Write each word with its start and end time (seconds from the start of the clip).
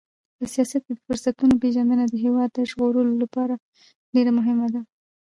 په 0.37 0.43
سیاست 0.53 0.81
کې 0.85 0.93
د 0.95 0.99
فرصتونو 1.05 1.53
پیژندنه 1.63 2.03
د 2.07 2.13
هېواد 2.25 2.49
د 2.53 2.59
ژغورلو 2.69 3.13
لپاره 3.23 3.53
ډېره 4.13 4.31
مهمه 4.37 4.67
ده. 4.73 4.81